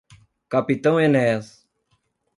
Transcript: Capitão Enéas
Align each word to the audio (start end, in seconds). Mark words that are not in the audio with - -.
Capitão 0.49 0.99
Enéas 0.99 1.63